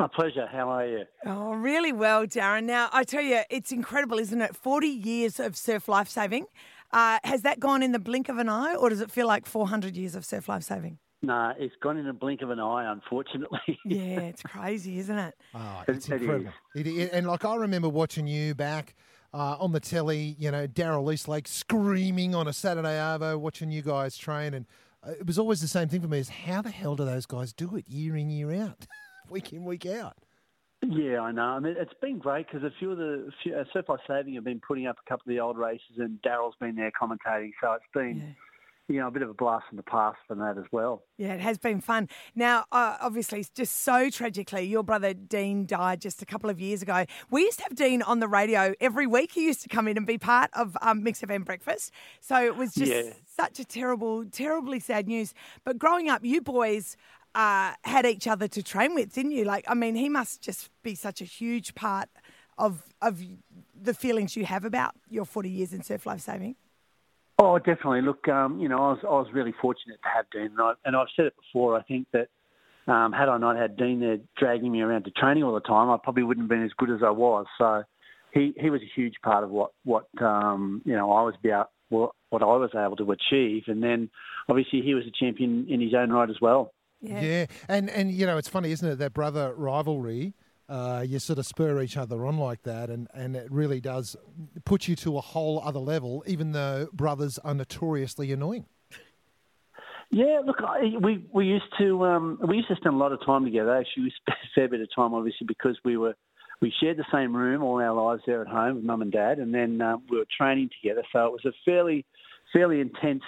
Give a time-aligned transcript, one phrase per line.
[0.00, 0.48] My pleasure.
[0.50, 1.04] How are you?
[1.26, 2.64] Oh, really well, Darren.
[2.64, 4.56] Now, I tell you, it's incredible, isn't it?
[4.56, 6.46] 40 years of surf lifesaving.
[6.90, 9.44] Uh, has that gone in the blink of an eye, or does it feel like
[9.44, 10.96] 400 years of surf lifesaving?
[11.20, 13.60] Nah, it's gone in the blink of an eye, unfortunately.
[13.84, 15.34] Yeah, it's crazy, isn't it?
[15.54, 16.52] Oh, it's it incredible.
[16.74, 18.94] It, it, and like I remember watching you back
[19.34, 23.82] uh, on the telly, you know, Daryl Eastlake screaming on a Saturday Arvo, watching you
[23.82, 24.64] guys train, and
[25.06, 27.26] uh, it was always the same thing for me: is how the hell do those
[27.26, 28.86] guys do it year in year out,
[29.30, 30.16] week in week out?
[30.82, 31.42] yeah, I know.
[31.42, 33.64] I mean, it's been great because a few of the few, uh,
[34.06, 36.90] Saving have been putting up a couple of the old races, and Daryl's been there
[36.90, 37.50] commentating.
[37.60, 38.34] So it's been,
[38.88, 41.02] you know, a bit of a blast from the past from that as well.
[41.18, 42.08] Yeah, it has been fun.
[42.34, 46.80] Now, uh, obviously, just so tragically, your brother Dean died just a couple of years
[46.80, 47.04] ago.
[47.30, 49.32] We used to have Dean on the radio every week.
[49.32, 51.92] He used to come in and be part of um, Mix FM Breakfast.
[52.20, 53.12] So it was just Yeah.
[53.26, 55.34] such a terrible, terribly sad news.
[55.62, 56.96] But growing up, you boys
[57.34, 59.44] uh, had each other to train with, didn't you?
[59.44, 62.08] Like, I mean, he must just be such a huge part
[62.58, 63.22] of of
[63.80, 66.56] the feelings you have about your 40 years in surf life saving.
[67.38, 68.02] Oh, definitely.
[68.02, 70.72] Look, um, you know, I was I was really fortunate to have Dean, and, I,
[70.84, 71.78] and I've said it before.
[71.78, 72.28] I think that
[72.86, 75.88] um, had I not had Dean there dragging me around to training all the time,
[75.88, 77.46] I probably wouldn't have been as good as I was.
[77.56, 77.82] So
[78.34, 81.70] he he was a huge part of what what um, you know I was about
[81.88, 84.10] what what I was able to achieve, and then
[84.48, 86.72] obviously he was a champion in his own right as well.
[87.00, 87.46] Yeah.
[87.68, 88.96] and and you know it's funny, isn't it?
[88.96, 90.34] That brother rivalry.
[90.68, 94.14] Uh, you sort of spur each other on like that, and, and it really does
[94.64, 98.64] put you to a whole other level, even though brothers are notoriously annoying.
[100.12, 103.24] Yeah, look, I, we we used to um, we used to spend a lot of
[103.24, 103.76] time together.
[103.76, 106.14] Actually, we spent a fair bit of time, obviously, because we were
[106.60, 109.38] we shared the same room all our lives there at home with mum and dad,
[109.38, 111.02] and then uh, we were training together.
[111.12, 112.04] So it was a fairly
[112.52, 113.22] fairly intense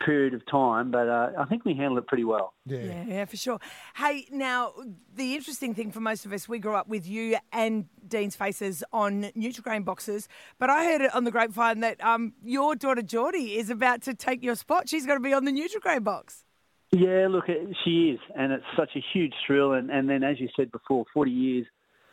[0.00, 2.54] period of time, but uh, I think we handled it pretty well.
[2.66, 3.58] Yeah, yeah, for sure.
[3.96, 4.72] Hey, now
[5.14, 8.84] the interesting thing for most of us, we grew up with you and Dean's faces
[8.92, 13.56] on Nutrigrain boxes, but I heard it on the grapevine that um, your daughter Geordie
[13.56, 14.88] is about to take your spot.
[14.88, 16.44] She's going to be on the Nutrigrain box.
[16.90, 17.46] Yeah, look,
[17.84, 19.72] she is, and it's such a huge thrill.
[19.72, 21.66] And, and then, as you said before, 40 years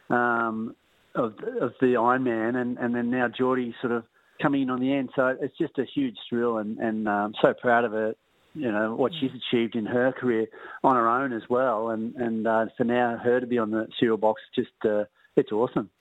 [0.10, 0.74] um,
[1.16, 4.06] of, of the Ironman, and, and then now Geordie sort of
[4.42, 5.10] coming in on the end.
[5.16, 8.16] So it's just a huge thrill, and, and um, so proud of her.
[8.56, 10.48] You know what she's achieved in her career
[10.84, 13.88] on her own as well, and and uh, for now her to be on the
[14.00, 15.04] cereal box, just uh,
[15.36, 15.92] it's awesome.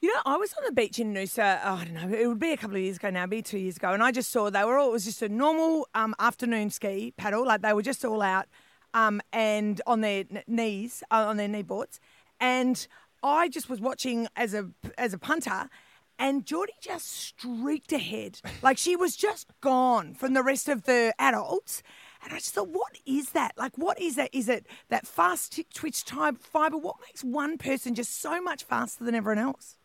[0.00, 2.40] You know, I was on the beach in Noosa, oh, I don't know, it would
[2.40, 4.50] be a couple of years ago now, maybe two years ago, and I just saw
[4.50, 7.82] they were all, it was just a normal um, afternoon ski paddle, like they were
[7.82, 8.46] just all out
[8.94, 12.00] um, and on their kn- knees, uh, on their knee boards.
[12.40, 12.84] And
[13.22, 14.68] I just was watching as a,
[14.98, 15.68] as a punter,
[16.18, 18.40] and Geordie just streaked ahead.
[18.62, 21.82] Like she was just gone from the rest of the adults.
[22.24, 23.52] And I just thought, what is that?
[23.56, 24.30] Like, what is that?
[24.32, 26.78] Is it that fast twitch type fiber?
[26.78, 29.76] What makes one person just so much faster than everyone else?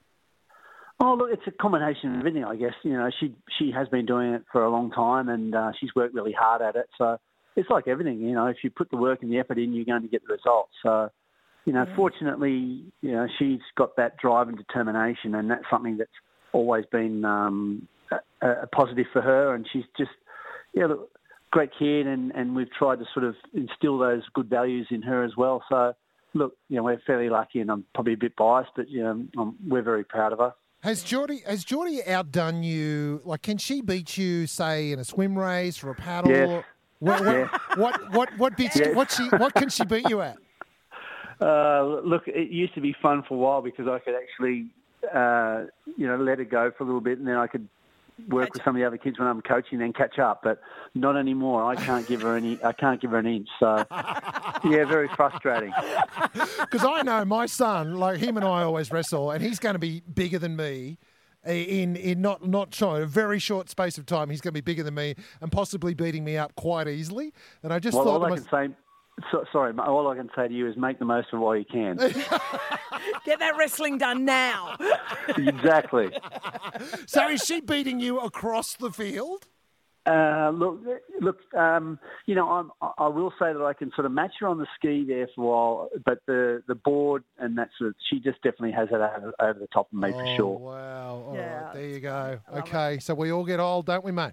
[0.99, 2.73] Oh, look, it's a combination of everything, I guess.
[2.83, 5.89] You know, she she has been doing it for a long time, and uh, she's
[5.95, 6.87] worked really hard at it.
[6.97, 7.17] So
[7.55, 8.19] it's like everything.
[8.19, 10.21] You know, if you put the work and the effort in, you're going to get
[10.27, 10.71] the results.
[10.83, 11.09] So,
[11.67, 16.09] you know, fortunately, you know, she's got that drive and determination, and that's something that's
[16.53, 19.53] always been um, a, a positive for her.
[19.53, 20.11] And she's just,
[20.73, 21.11] yeah, look,
[21.51, 25.23] great kid, and and we've tried to sort of instill those good values in her
[25.23, 25.61] as well.
[25.69, 25.93] So.
[26.33, 29.25] Look, you know, we're fairly lucky, and I'm probably a bit biased, but you know,
[29.39, 30.53] um, we're very proud of her.
[30.83, 33.21] Has Geordie has Geordie outdone you?
[33.23, 36.29] Like, can she beat you, say, in a swim race or a paddle?
[36.29, 36.63] Yes.
[36.99, 37.59] What, what, Yes.
[37.75, 38.75] what, what, what bits?
[38.75, 38.93] Yes.
[38.93, 39.23] What she?
[39.29, 40.37] What can she beat you at?
[41.39, 44.67] Uh, look, it used to be fun for a while because I could actually,
[45.13, 45.65] uh,
[45.95, 47.67] you know, let it go for a little bit, and then I could
[48.29, 50.41] work with some of the other kids when I'm coaching, and then catch up.
[50.43, 50.59] But
[50.95, 51.63] not anymore.
[51.63, 52.57] I can't give her any.
[52.63, 53.47] I can't give her an inch.
[53.59, 55.73] So, yeah, very frustrating.
[56.59, 59.79] Because I know my son, like him and I always wrestle, and he's going to
[59.79, 60.97] be bigger than me.
[61.45, 64.61] In in not not short, a very short space of time, he's going to be
[64.61, 67.31] bigger than me and possibly beating me up quite easily.
[67.63, 68.75] And I just Well, thought, all I can say.
[69.31, 71.55] So, sorry, all I can say to you is make the most of it while
[71.55, 71.97] you can.
[73.25, 74.77] Get that wrestling done now.
[75.37, 76.11] exactly.
[77.07, 79.47] so is she beating you across the field?
[80.05, 80.79] Uh, look,
[81.19, 81.39] look.
[81.53, 84.57] Um, you know, I'm, I will say that I can sort of match her on
[84.57, 88.21] the ski there for a while, but the the board and that sort of, she
[88.21, 90.57] just definitely has it over, over the top of me for Oh, sure.
[90.59, 91.23] Wow.
[91.27, 91.63] All Yeah.
[91.63, 92.39] right, there you go.
[92.55, 94.31] Okay, so we all get old, don't we, mate?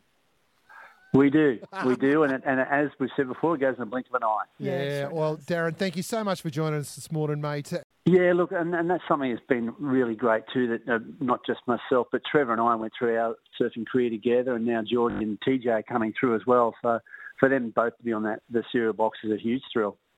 [1.15, 3.87] We do, we do, and it, and as we said before, it goes in the
[3.87, 4.45] blink of an eye.
[4.59, 5.09] Yeah.
[5.13, 7.73] well, Darren, thank you so much for joining us this morning, mate.
[8.05, 10.67] Yeah, look, and, and that's something that's been really great too.
[10.67, 14.57] That uh, not just myself, but Trevor and I went through our surfing career together,
[14.57, 16.75] and now Jordan and TJ are coming through as well.
[16.83, 16.99] So
[17.39, 19.97] for them both to be on that the cereal box is a huge thrill.